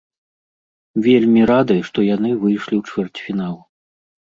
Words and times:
Вельмі 1.09 1.45
рады, 1.53 1.79
што 1.93 2.09
яны 2.15 2.29
выйшлі 2.43 2.75
ў 2.83 2.85
чвэрцьфінал. 2.93 3.59